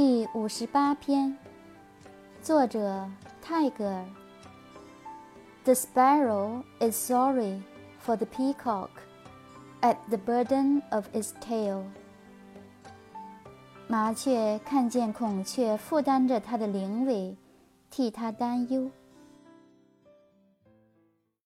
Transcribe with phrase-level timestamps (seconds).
[0.00, 1.36] 第五十八篇，
[2.40, 3.04] 作者
[3.42, 4.04] 泰戈尔。
[5.64, 7.62] The sparrow is sorry
[8.06, 8.90] for the peacock
[9.80, 11.82] at the burden of its tail。
[13.88, 17.36] 麻雀看见孔雀负担着它的灵尾，
[17.90, 18.88] 替它担忧。